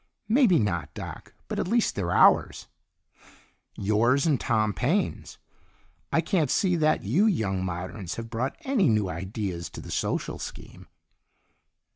"Maybe 0.27 0.57
not, 0.57 0.91
Doc, 0.95 1.35
but 1.47 1.59
at 1.59 1.67
least 1.67 1.93
they're 1.93 2.09
ours." 2.11 2.65
"Yours 3.77 4.25
and 4.25 4.39
Tom 4.39 4.73
Paine's. 4.73 5.37
I 6.11 6.21
can't 6.21 6.49
see 6.49 6.75
that 6.77 7.03
you 7.03 7.27
young 7.27 7.63
moderns 7.63 8.15
have 8.15 8.31
brought 8.31 8.57
any 8.61 8.89
new 8.89 9.09
ideas 9.09 9.69
to 9.69 9.79
the 9.79 9.91
social 9.91 10.39
scheme." 10.39 10.87